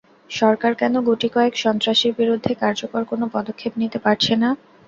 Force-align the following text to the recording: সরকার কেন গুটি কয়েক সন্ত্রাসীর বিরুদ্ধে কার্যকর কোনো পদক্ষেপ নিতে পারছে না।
সরকার 0.31 0.71
কেন 0.75 0.93
গুটি 1.07 1.27
কয়েক 1.35 1.53
সন্ত্রাসীর 1.63 2.13
বিরুদ্ধে 2.19 2.51
কার্যকর 2.61 3.01
কোনো 3.11 3.25
পদক্ষেপ 3.35 3.73
নিতে 3.81 3.97
পারছে 4.05 4.33
না। 4.35 4.49